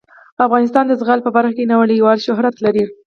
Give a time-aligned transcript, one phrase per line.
[0.47, 2.83] افغانستان د زغال په برخه کې نړیوال شهرت لري.